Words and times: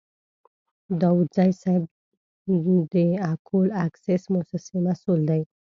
داودزی 1.01 1.51
صیب 1.61 1.83
د 2.93 2.95
اکول 3.33 3.67
اکسیس 3.85 4.23
موسسې 4.33 4.77
مسوول 4.85 5.21
دی. 5.29 5.41